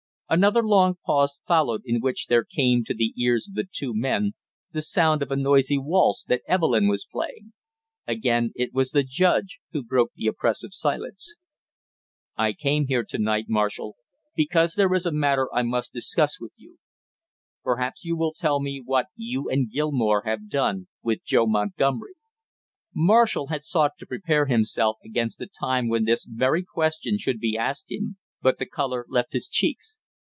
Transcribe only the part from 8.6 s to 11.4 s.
was the judge who broke the oppressive silence.